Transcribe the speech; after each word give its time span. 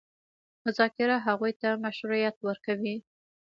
مذاکره 0.65 1.15
هغوی 1.27 1.53
ته 1.61 1.69
مشروعیت 1.83 2.35
ورکوي. 2.41 2.95